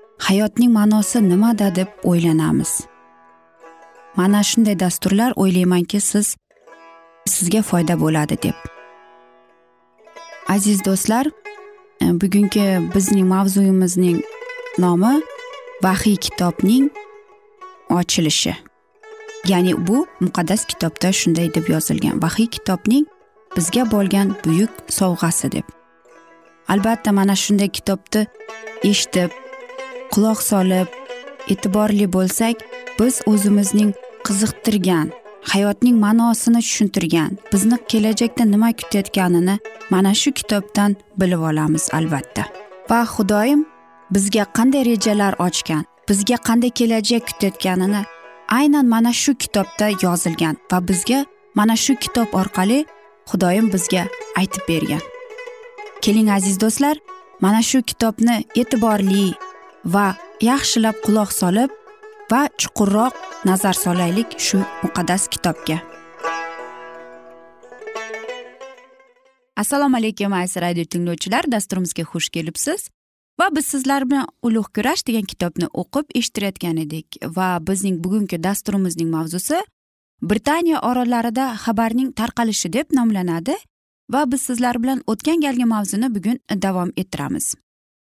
hayotning 0.27 0.71
ma'nosi 0.71 1.29
nimada 1.29 1.75
deb 1.75 1.87
o'ylanamiz. 2.03 2.71
Mana 4.15 4.43
shunday 4.43 4.79
dasturlar 4.79 5.33
o'ylaymanki 5.35 5.99
siz 6.01 6.35
sizga 7.25 7.61
foyda 7.61 7.99
bo'ladi 7.99 8.37
deb. 8.43 8.57
Aziz 10.47 10.85
do'stlar 10.85 11.25
e, 12.01 12.05
bugungi 12.21 12.65
bizning 12.95 13.27
mavzuyimizning 13.27 14.21
nomi 14.77 15.21
vahiy 15.83 16.15
kitobning 16.15 16.89
ochilishi. 17.89 18.55
Ya'ni 19.47 19.87
bu 19.87 20.07
muqaddas 20.19 20.65
kitobda 20.65 21.11
shunday 21.11 21.53
deb 21.53 21.69
yozilgan. 21.69 22.21
Vahiy 22.21 22.47
kitobning 22.47 23.05
bizga 23.55 23.91
bo'lgan 23.91 24.35
buyuk 24.45 24.71
sovg'asi 24.89 25.51
deb. 25.51 25.65
Albatta 26.67 27.11
mana 27.11 27.35
shunday 27.35 27.69
kitobni 27.69 28.27
eshitib 28.83 29.40
quloq 30.13 30.39
solib 30.51 30.87
e'tiborli 31.53 32.07
bo'lsak 32.15 32.55
biz 32.99 33.21
o'zimizning 33.31 33.91
qiziqtirgan 34.27 35.07
hayotning 35.51 35.97
ma'nosini 36.05 36.61
tushuntirgan 36.67 37.37
bizni 37.53 37.77
kelajakda 37.91 38.43
nima 38.53 38.69
kutayotganini 38.79 39.55
mana 39.89 40.13
shu 40.21 40.31
kitobdan 40.39 40.95
bilib 41.19 41.41
olamiz 41.49 41.89
albatta. 41.93 42.43
Va 42.89 42.99
xudoyim 43.13 43.65
bizga 44.11 44.45
qanday 44.57 44.85
rejalar 44.91 45.33
ochgan 45.47 45.83
bizga 46.09 46.37
qanday 46.47 46.71
kelajak 46.79 47.23
kutayotganini 47.29 48.01
aynan 48.59 48.85
mana 48.85 49.13
shu 49.13 49.31
kitobda 49.43 49.87
yozilgan 50.05 50.55
va 50.71 50.87
bizga 50.87 51.19
mana 51.55 51.75
shu 51.75 51.95
kitob 52.03 52.29
orqali 52.41 52.85
xudoyim 53.29 53.73
bizga 53.73 54.03
aytib 54.39 54.63
bergan. 54.69 55.03
Keling 56.01 56.29
aziz 56.37 56.55
do'stlar 56.61 56.97
mana 57.41 57.61
shu 57.69 57.81
kitobni 57.81 58.35
e'tiborli 58.55 59.33
va 59.85 60.15
yaxshilab 60.41 60.95
quloq 61.05 61.31
solib 61.31 61.71
va 62.31 62.47
chuqurroq 62.57 63.13
nazar 63.45 63.73
solaylik 63.73 64.37
shu 64.39 64.57
muqaddas 64.83 65.27
kitobga. 65.27 65.81
Assalomu 69.57 69.97
alaykum 69.97 70.33
aziz 70.33 70.61
radio 70.61 70.85
tinglovchilar. 70.85 71.43
Dasturimizga 71.51 72.03
xush 72.03 72.29
kelibsiz. 72.29 72.89
Va 73.39 73.49
biz 73.55 73.65
sizlar 73.65 74.05
bilan 74.09 74.27
ulug' 74.43 74.69
kurash 74.75 75.05
degan 75.07 75.25
kitobni 75.31 75.67
o'qib 75.81 76.05
eshittirayotgan 76.15 76.77
edik 76.77 77.17
va 77.37 77.59
bizning 77.67 77.97
bugungi 78.03 78.37
dasturimizning 78.43 79.09
mavzusi 79.09 79.61
britaniya 80.21 80.81
orollarida 80.89 81.45
xabarning 81.63 82.13
tarqalishi 82.13 82.73
deb 82.73 82.93
nomlanadi 82.93 83.55
va 84.13 84.31
biz 84.31 84.41
sizlar 84.41 84.83
bilan 84.83 85.01
o'tgan 85.07 85.41
galgi 85.41 85.65
mavzuni 85.65 86.15
bugun 86.15 86.37
davom 86.65 86.91
ettiramiz. 86.97 87.55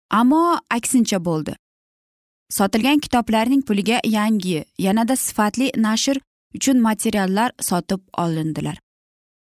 Ammo 0.09 0.57
aksincha 0.69 1.25
bo'ldi. 1.25 1.55
Sotilgan 2.49 2.99
kitoblarning 2.99 3.61
puliga 3.61 3.99
yangi 4.05 4.65
yanada 4.79 5.15
sifatli 5.15 5.71
nashr 5.77 6.17
uchun 6.55 6.81
materiallar 6.81 7.51
sotib 7.61 8.01
olindilar. 8.17 8.77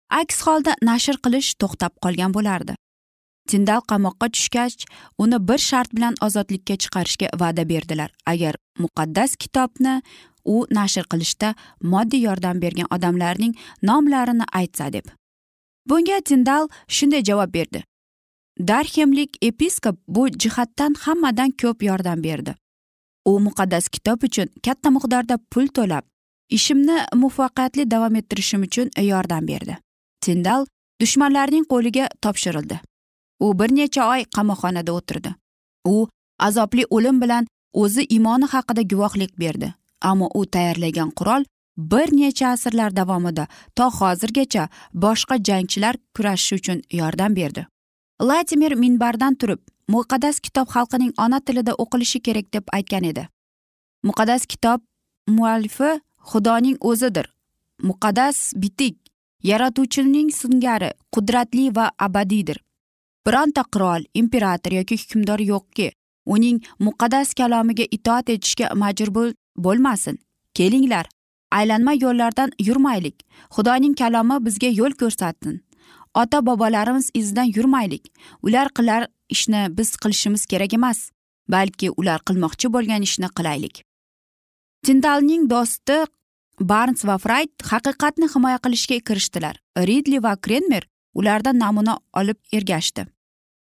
Aks 0.09 0.41
holda 0.45 0.75
nashr 0.81 1.17
qilish 1.25 1.53
to'xtab 1.61 1.93
qolgan 2.03 2.33
bo'lardi. 2.33 2.75
Tindal 3.49 3.81
qamoqqa 3.91 4.27
tushgach 4.35 4.85
uni 5.17 5.37
bir 5.47 5.57
shart 5.57 5.91
bilan 5.95 6.15
ozodlikka 6.21 6.75
chiqarishga 6.83 7.27
va'da 7.41 7.69
berdilar. 7.69 8.09
Agar 8.25 8.55
muqaddas 8.79 9.35
kitobni 9.35 10.01
u 10.45 10.65
nashr 10.71 11.05
qilishda 11.11 11.53
moddiy 11.81 12.25
yordam 12.27 12.61
bergan 12.61 12.87
odamlarning 12.95 13.53
nomlarini 13.83 14.45
aytsa 14.59 14.93
deb. 14.93 15.05
Bunga 15.89 16.21
tindal 16.21 16.67
shunday 16.87 17.23
javob 17.23 17.53
berdi. 17.53 17.83
Darxemlik 18.59 19.37
episkop 19.41 19.97
bu 20.07 20.27
jihatdan 20.29 20.93
hammadan 21.03 21.51
ko'p 21.61 21.83
yordam 21.83 22.23
berdi. 22.23 22.55
U 23.25 23.39
muqaddas 23.47 23.89
kitob 23.89 24.23
uchun 24.27 24.51
katta 24.65 24.89
miqdorda 24.97 25.37
pul 25.51 25.67
to'lab 25.77 26.03
ishimni 26.57 26.97
muvaffaqiyatli 27.21 27.91
davom 27.91 28.15
ettirishim 28.15 28.61
uchun 28.67 28.91
yordam 29.11 29.47
berdi. 29.47 29.77
Tindal 30.25 30.65
dushmanlarning 31.01 31.65
qo'liga 31.71 32.09
topshirildi. 32.21 32.79
U 33.45 33.47
bir 33.59 33.71
necha 33.79 34.09
oy 34.11 34.21
qamoqxonada 34.35 34.91
o'tirdi. 34.91 35.31
U 35.85 36.07
azobli 36.39 36.85
o'lim 36.89 37.21
bilan 37.21 37.47
o'zi 37.73 38.05
imoni 38.17 38.47
haqida 38.53 38.81
guvohlik 38.91 39.39
berdi 39.39 39.73
ammo 40.01 40.29
u 40.33 40.45
tayyorlagan 40.45 41.11
qurol 41.19 41.45
bir 41.77 42.07
necha 42.17 42.47
asrlar 42.55 42.95
davomida 42.95 43.47
to 43.75 43.85
hozirgacha 43.99 44.67
boshqa 45.05 45.35
jangchilar 45.49 45.95
kurashishi 46.15 46.55
uchun 46.55 46.81
yordam 46.91 47.35
berdi. 47.35 47.65
Latimer 48.21 48.73
minbardan 48.75 49.35
turib 49.35 49.59
muqaddas 49.93 50.39
kitob 50.39 50.67
xalqining 50.75 51.13
ona 51.17 51.39
tilida 51.39 51.73
o'qilishi 51.83 52.19
kerak 52.25 52.53
deb 52.53 52.65
aytgan 52.77 53.03
edi. 53.11 53.27
Muqaddas 54.03 54.45
kitob 54.45 54.81
muallifi 55.27 55.91
xudoning 56.31 56.77
o'zidir. 56.81 57.27
Muqaddas 57.83 58.53
bitik 58.55 58.97
yaratuvchining 59.43 60.29
singari 60.31 60.91
qudratli 61.13 61.75
va 61.75 61.91
abadiydir. 61.99 62.57
Bironta 63.25 63.63
qirol 63.73 64.01
imperator 64.13 64.71
yoki 64.71 64.97
hukmdor 65.01 65.39
yo'qki 65.51 65.91
uning 66.25 66.61
muqaddas 66.79 67.33
kalomiga 67.33 67.85
itoat 67.91 68.29
etishga 68.29 68.69
majbur 68.75 69.33
bo'lmasin. 69.57 70.19
Kelinglar 70.53 71.05
aylanma 71.51 71.93
yo'llardan 71.93 72.51
yurmaylik. 72.67 73.17
Xudoning 73.55 73.95
kalomi 74.01 74.45
bizga 74.45 74.69
yo'l 74.79 74.93
ko'rsatsin. 75.01 75.61
Ota 76.21 76.45
bobolarimiz 76.45 77.09
izidan 77.13 77.51
yurmaylik. 77.55 78.03
Ular 78.43 78.69
qilar 78.77 79.07
ishni 79.29 79.67
biz 79.77 79.95
qilishimiz 80.01 80.45
kerak 80.45 80.73
emas 80.73 81.09
balki 81.49 81.89
ular 81.97 82.19
qilmoqchi 82.27 82.71
bo'lgan 82.75 83.01
ishni 83.07 83.29
qilaylik. 83.37 83.83
Tindalning 84.85 85.49
do'sti 85.49 85.97
barns 86.71 87.05
va 87.05 87.17
frayd 87.17 87.51
haqiqatni 87.71 88.29
himoya 88.35 88.59
qilishga 88.65 88.99
kirishdilar. 89.07 89.55
Ridli 89.77 90.23
va 90.23 90.35
krenmer 90.35 90.83
ulardan 91.13 91.59
namuna 91.59 91.99
olib 92.13 92.37
ergashdi. 92.53 93.07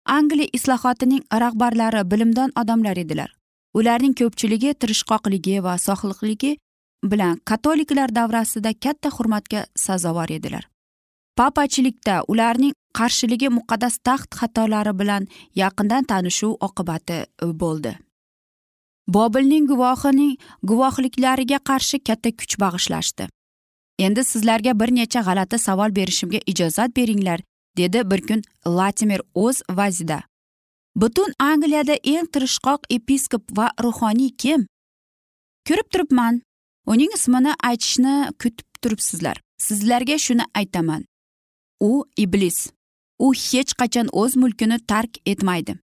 Angliya 0.06 0.48
islohotining 0.52 1.22
rahbarlari 1.32 2.10
bilimdon 2.10 2.52
odamlar 2.60 2.96
edilar. 2.96 3.30
Ularning 3.74 4.14
ko'pchiligi 4.20 4.74
tirishqoqligi 4.80 5.62
va 5.62 5.74
sohliqligi 5.86 6.56
bilan 7.04 7.40
katoliklar 7.50 8.14
davrasida 8.14 8.72
katta 8.84 9.10
hurmatga 9.16 9.66
sazovor 9.76 10.30
edilar. 10.30 10.68
Papachilikda 11.36 12.22
ularning 12.28 12.74
qarshiligi 12.98 13.48
muqaddas 13.58 13.98
taxt 14.08 14.30
xatolari 14.40 14.92
bilan 15.00 15.28
yaqindan 15.62 16.04
tanishuv 16.10 16.52
oqibati 16.66 17.18
e, 17.22 17.46
bo'ldi. 17.62 17.92
Bobilning 19.16 19.66
guvohining 19.70 20.36
guvohliklariga 20.70 21.58
qarshi 21.70 21.98
katta 22.08 22.30
kuch 22.40 22.54
bag'ishlashdi. 22.62 23.28
Endi 23.98 24.24
sizlarga 24.24 24.72
bir 24.80 24.90
necha 24.98 25.20
g'alati 25.28 25.58
savol 25.58 25.90
berishimga 25.98 26.40
ijozat 26.52 26.96
beringlar 26.96 27.40
dedi 27.76 28.10
bir 28.10 28.20
kun 28.28 28.42
latimer 28.78 29.20
o'z 29.34 29.62
vazida. 29.70 30.22
Butun 30.96 31.32
angliyada 31.38 31.94
eng 32.12 32.26
tirishqoq 32.32 32.80
episkop 32.96 33.44
va 33.58 33.70
ruhoniy 33.84 34.30
kim? 34.42 34.66
Ko'rib 35.68 35.88
turibman. 35.92 36.40
Uning 36.86 37.12
ismini 37.14 37.52
aytishni 37.68 38.14
kutib 38.42 38.68
turibsizlar. 38.82 39.36
Sizlarga 39.66 40.18
shuni 40.18 40.44
aytaman. 40.54 41.04
U 41.80 42.04
iblis. 42.16 42.70
U 43.18 43.32
hech 43.32 43.72
qachon 43.80 44.08
o'z 44.12 44.36
mulkini 44.36 44.78
tark 44.86 45.18
etmaydi. 45.26 45.78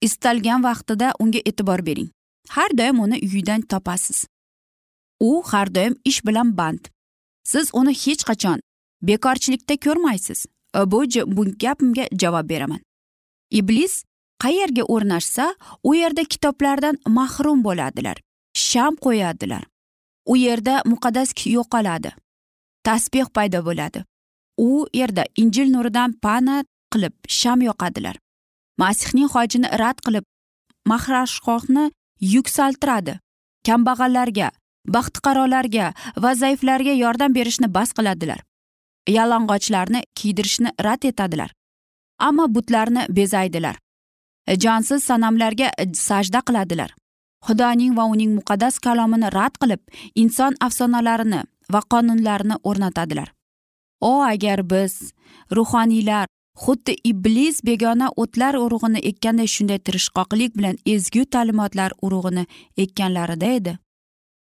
Istalgan 0.00 0.62
vaqtida 0.62 1.12
unga 1.18 1.38
e'tibor 1.44 1.86
bering. 1.86 2.10
Har 2.48 2.70
doim 2.78 3.00
uni 3.00 3.18
uyidan 3.22 3.60
topasiz. 3.60 4.26
U 5.20 5.42
har 5.42 5.74
doim 5.74 5.96
ish 6.04 6.24
bilan 6.26 6.56
band. 6.56 6.88
Siz 7.44 7.70
uni 7.72 7.94
hech 7.94 8.22
qachon 8.28 8.60
bekorchilikda 9.02 9.76
ko'rmaysiz. 9.76 10.46
E, 10.76 10.90
bu 10.90 11.04
bu 11.36 11.44
gapimga 11.58 12.06
javob 12.12 12.48
beraman. 12.48 12.80
Iblis 13.50 14.04
qayerga 14.42 14.82
o'rnashsa 14.82 15.54
u 15.82 15.94
yerda 15.94 16.24
kitoblardan 16.24 16.98
mahrum 17.06 17.64
bo'ladilar 17.64 18.16
sham 18.54 18.96
qo'yadilar. 19.04 19.64
U 20.26 20.36
yerda 20.36 20.82
muqaddas 20.84 21.30
yo'qoladi. 21.46 22.10
Tasbeh 22.84 23.28
paydo 23.34 23.64
bo'ladi. 23.64 24.04
U 24.58 24.86
yerda 24.94 25.24
injil 25.36 25.70
nuridan 25.72 26.12
pana 26.24 26.64
qilib 26.92 27.14
sham 27.28 27.62
yoqadilar. 27.68 28.16
Masihning 28.78 29.30
hojini 29.34 29.68
rad 29.82 29.98
qilib 30.06 30.24
mahrashqohni 30.90 31.90
yuksaltiradi. 32.34 33.18
Kambag'allarga 33.66 34.50
baxtiqarolarga 34.94 35.92
va 36.22 36.34
zaiflarga 36.42 36.94
yordam 37.04 37.34
berishni 37.34 37.68
bas 37.76 37.92
qiladilar. 37.98 38.40
Yalang'ochlarni 39.16 40.02
kiydirishni 40.18 40.70
rad 40.86 41.04
etadilar. 41.10 41.50
Ammo 42.18 42.46
butlarni 42.54 43.06
bezaydilar. 43.18 43.76
Jonsiz 44.64 45.04
sanamlarga 45.04 45.70
sajda 45.94 46.40
qiladilar. 46.48 46.90
Xudoning 47.46 47.96
va 47.96 48.04
uning 48.12 48.34
muqaddas 48.38 48.80
kalomini 48.86 49.28
rad 49.38 49.54
qilib 49.62 49.80
inson 50.22 50.56
afsonalarini 50.66 51.42
va 51.72 51.80
qonunlarini 51.92 52.56
o'rnatadilar. 52.68 53.28
O 54.00 54.22
agar 54.22 54.70
biz 54.70 55.12
ruhoniylar 55.56 56.26
xuddi 56.64 56.94
iblis 57.04 57.64
begona 57.64 58.08
o'tlar 58.16 58.54
urug'ini 58.54 59.00
ekkanday 59.10 59.46
shunday 59.46 59.78
tirishqoqlik 59.78 60.56
bilan 60.58 60.76
ezgu 60.86 61.24
ta'limotlar 61.24 61.92
urug'ini 62.02 62.46
ekkanlarida 62.76 63.46
edi. 63.58 63.78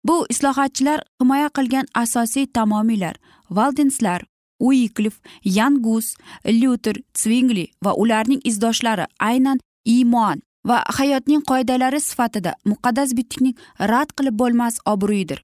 Bu 0.05 0.27
islohotchilar 0.31 1.01
himoya 1.21 1.49
qilgan 1.57 1.87
asosiy 1.95 2.47
tamomiylar 2.47 3.17
valdenslar 3.51 4.21
uiklif 4.61 5.21
yangus 5.45 6.15
lyuter 6.47 6.97
svingli 7.15 7.67
va 7.85 7.93
ularning 7.95 8.41
izdoshlari 8.45 9.07
aynan 9.31 9.59
iymon 9.95 10.43
va 10.69 10.83
hayotning 10.99 11.43
qoidalari 11.51 12.01
sifatida 12.01 12.53
muqaddas 12.71 13.15
bitikning 13.19 13.57
rad 13.93 14.11
qilib 14.19 14.37
bo'lmas 14.43 14.79
obro'yidir 14.93 15.41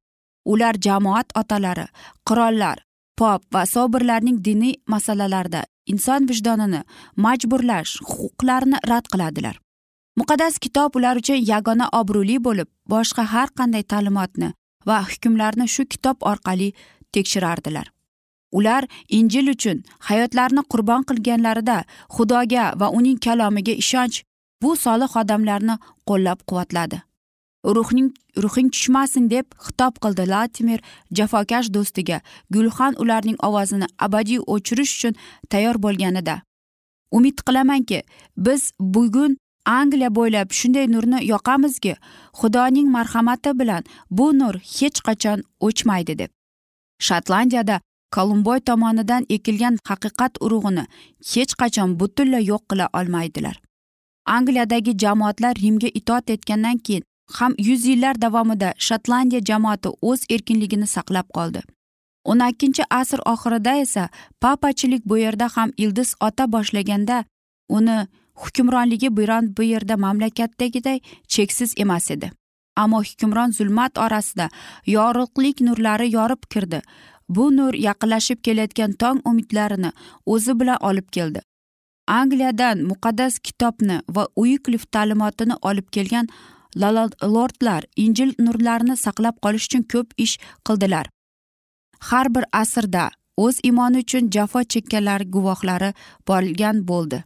ular 0.53 0.75
jamoat 0.87 1.35
otalari 1.41 1.87
qirollar 2.29 2.77
pop 3.19 3.43
va 3.55 3.63
sobirlarning 3.67 4.39
diniy 4.47 4.75
masalalarda 4.93 5.63
inson 5.93 6.29
vijdonini 6.31 6.81
majburlash 7.25 7.93
huquqlarini 8.11 8.79
rad 8.91 9.07
qiladilar. 9.13 9.57
Muqaddas 10.19 10.59
kitob 10.65 10.97
ular 10.99 11.17
uchun 11.21 11.41
yagona 11.53 11.87
obro'li 12.01 12.37
bo'lib 12.47 12.69
boshqa 12.93 13.25
har 13.33 13.49
qanday 13.59 13.85
ta'limotni 13.93 14.53
va 14.89 14.99
hukmlarni 15.11 15.67
shu 15.75 15.83
kitob 15.93 16.17
orqali 16.31 16.69
tekshirardilar. 17.15 17.87
Ular 18.59 18.83
injil 19.19 19.51
uchun 19.55 19.83
hayotlarini 20.09 20.63
qurbon 20.73 21.03
qilganlarida 21.09 21.79
xudoga 22.17 22.65
va 22.81 22.89
uning 22.99 23.19
kalomiga 23.27 23.75
ishonch 23.83 24.23
bu 24.63 24.71
solih 24.85 25.21
odamlarni 25.23 25.75
qo'llab 26.09 26.39
quvvatladi 26.49 27.08
ruhning 27.65 28.15
ruhing 28.37 28.71
tushmasin 28.71 29.31
deb 29.31 29.47
xitob 29.67 29.95
qildi 30.03 30.29
latimer 30.29 30.81
jafokash 31.13 31.69
do'stiga. 31.75 32.21
Gulxan 32.51 32.95
ularning 33.03 33.39
ovozini 33.49 33.87
abadiy 33.99 34.41
o'chirish 34.47 34.93
uchun 34.97 35.15
tayyor 35.51 35.77
bo'lganida. 35.83 36.43
Umid 37.11 37.39
qilamanki 37.47 38.03
biz 38.37 38.73
bugun 38.81 39.37
angliya 39.65 40.11
bo'ylab 40.19 40.49
shunday 40.59 40.87
nurni 40.95 41.19
yoqamizki 41.33 41.95
xudoning 42.41 42.89
marhamati 42.97 43.59
bilan 43.61 43.83
bu 44.11 44.27
nur 44.39 44.55
hech 44.55 44.99
qachon 45.09 45.39
o'chmaydi 45.61 46.19
deb. 46.19 46.31
Shotlandiyada 47.07 47.81
kolumboy 48.17 48.61
tomonidan 48.61 49.27
ekilgan 49.37 49.79
haqiqat 49.89 50.33
urug'ini 50.45 50.85
hech 51.33 51.53
qachon 51.61 52.01
butunlay 52.01 52.45
yo'q 52.53 52.63
qila 52.71 52.87
olmaydilar. 52.99 53.57
Angliyadagi 54.37 54.93
jamoatlar 55.03 55.55
rimga 55.63 55.89
itoat 55.99 56.31
etgandan 56.31 56.79
keyin 56.87 57.08
ham 57.37 57.55
yuz 57.59 57.85
yillar 57.87 58.21
davomida 58.21 58.73
shotlandiya 58.79 59.41
jamoati 59.51 59.89
o'z 60.03 60.21
erkinligini 60.31 60.87
saqlab 60.87 61.29
qoldi. 61.37 61.61
O'n 62.25 62.41
ikkinchi 62.51 62.83
asr 62.91 63.21
oxirida 63.33 63.75
esa 63.85 64.09
papachilik 64.41 65.03
bu 65.05 65.19
yerda 65.19 65.49
ham 65.57 65.71
ildiz 65.77 66.15
ota 66.21 66.53
boshlaganda 66.53 67.25
uni 67.69 67.99
hukmronligi 68.43 69.17
biron 69.17 69.57
bu 69.57 69.63
yerda 69.63 69.97
mamlakatdagiday 69.97 71.01
cheksiz 71.29 71.75
emas 71.77 72.11
edi. 72.11 72.31
Ammo 72.77 73.03
hukmron 73.03 73.53
zulmat 73.53 73.99
orasida 73.99 74.49
yorug'lik 74.87 75.61
nurlari 75.61 76.13
yorib 76.13 76.43
kirdi. 76.51 76.83
Bu 77.29 77.57
nur 77.57 77.75
yaqinlashib 77.75 78.39
kelayotgan 78.43 78.93
tong 78.93 79.21
umidlarini 79.25 79.91
o'zi 80.27 80.61
bilan 80.61 80.79
olib 80.81 81.09
keldi. 81.17 81.41
Angliyadan 82.09 82.85
muqaddas 82.91 83.39
kitobni 83.39 84.01
va 84.17 84.29
uiklif 84.37 84.87
ta'limotini 84.93 85.57
olib 85.63 85.89
kelgan 85.97 86.29
lordlar 86.83 87.85
injil 87.97 88.35
nurlarini 88.39 88.97
saqlab 88.97 89.37
qolish 89.45 89.67
uchun 89.69 89.83
ko'p 89.93 90.13
ish 90.17 90.39
qildilar. 90.67 91.07
Har 92.09 92.27
bir 92.35 92.45
asrda 92.53 93.11
o'z 93.37 93.61
imoni 93.71 94.05
uchun 94.05 94.31
jafo 94.35 94.63
chekkanlar 94.63 95.23
guvohlari 95.35 95.91
bo'lgan 96.29 96.87
bo'ldi. 96.91 97.23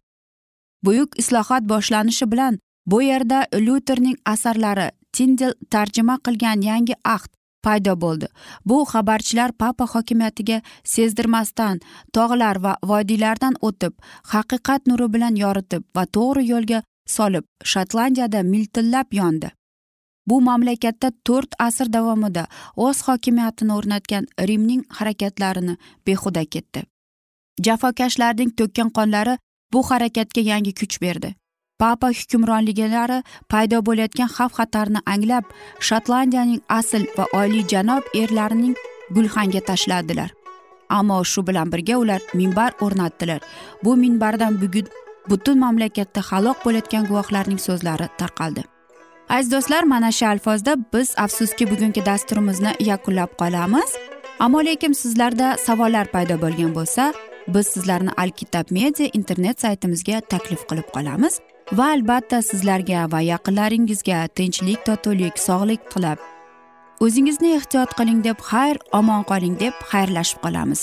Buyuk 0.85 1.19
islohot 1.23 1.69
boshlanishi 1.73 2.31
bilan 2.33 2.59
bu 2.87 3.03
yerda 3.03 3.47
lyuterning 3.55 4.17
asarlari 4.25 4.91
tindel 5.13 5.55
tarjima 5.71 6.17
qilgan 6.27 6.63
yangi 6.71 6.95
ahd 7.05 7.31
paydo 7.65 7.95
bo'ldi. 8.05 8.27
Bu 8.69 8.85
xabarchilar 8.93 9.53
papa 9.53 9.87
hokimiyatiga 9.95 10.59
sezdirmasdan 10.95 11.81
tog'lar 12.17 12.57
va 12.65 12.73
vodiylardan 12.91 13.55
o'tib 13.69 13.93
haqiqat 14.33 14.91
nuri 14.91 15.13
bilan 15.15 15.35
yoritib 15.45 15.83
va 15.97 16.05
to'g'ri 16.17 16.43
yo'lga 16.53 16.83
solib 17.07 17.45
shotlandiyada 17.65 18.43
miltillab 18.43 19.13
yondi. 19.13 19.51
Bu 20.27 20.41
mamlakatda 20.41 21.11
to'rt 21.27 21.55
asr 21.59 21.93
davomida 21.93 22.47
o'z 22.77 23.03
hokimiyatini 23.09 23.73
o'rnatgan 23.79 24.27
rimning 24.49 24.83
harakatlarini 24.89 25.77
behuda 26.07 26.45
ketdi. 26.45 26.83
Jafokashlarning 27.67 28.51
to'kkan 28.59 28.91
qonlari 28.99 29.39
bu 29.73 29.83
harakatga 29.91 30.41
yangi 30.41 30.73
kuch 30.75 31.01
berdi. 31.01 31.35
Papa 31.79 32.09
hukmronliklari 32.19 33.19
paydo 33.51 33.79
bo'layotgan 33.87 34.31
xavf 34.37 34.53
xatarni 34.59 35.01
anglab 35.13 35.45
shotlandiyaning 35.89 36.63
asl 36.79 37.03
va 37.17 37.25
oliyjanob 37.41 38.03
erlarining 38.23 38.77
gulxanga 39.15 39.61
tashladilar. 39.71 40.31
Ammo 40.99 41.25
shu 41.25 41.47
bilan 41.49 41.73
birga 41.73 41.97
ular 42.03 42.21
minbar 42.35 42.73
o'rnatdilar. 42.85 43.41
Bu 43.85 43.97
minbardan 43.97 44.61
bugun 44.63 44.87
butun 45.31 45.59
mamlakatda 45.65 46.21
halok 46.31 46.65
bo'layotgan 46.65 47.05
guvohlarning 47.11 47.61
so'zlari 47.67 48.09
tarqaldi. 48.21 48.63
Aziz 49.29 49.53
do'stlar 49.53 49.83
mana 49.83 50.11
shu 50.13 50.27
alfozda 50.27 50.77
biz 50.95 51.15
afsuski 51.25 51.71
bugungi 51.71 52.07
dasturimizni 52.07 52.73
yakunlab 52.81 53.31
qolamiz. 53.43 53.91
Ammo 54.39 54.65
lekin 54.65 54.93
sizlarda 54.93 55.57
savollar 55.67 56.07
paydo 56.15 56.41
bo'lgan 56.45 56.75
bo'lsa 56.79 57.13
biz 57.49 57.67
sizlarni 57.67 58.13
alkitab 58.17 58.67
media 58.71 59.09
internet 59.13 59.61
saytimizga 59.61 60.21
taklif 60.21 60.63
qilib 60.71 60.89
qolamiz 60.97 61.41
va 61.73 61.87
albatta 61.95 62.43
sizlarga 62.51 63.07
va 63.13 63.21
yaqinlaringizga 63.33 64.19
tinchlik 64.39 64.87
totuvlik 64.89 65.39
sog'lik 65.49 65.91
tilab 65.93 66.19
o'zingizni 67.05 67.55
ehtiyot 67.59 67.95
qiling 67.99 68.21
deb 68.27 68.39
xayr 68.51 68.77
omon 68.99 69.23
qoling 69.31 69.55
deb 69.63 69.75
xayrlashib 69.93 70.43
qolamiz. 70.45 70.83